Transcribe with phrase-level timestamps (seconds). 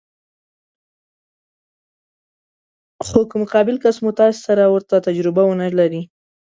[3.07, 6.01] خو که مقابل کس مو تاسې سره ورته تجربه ونه لري.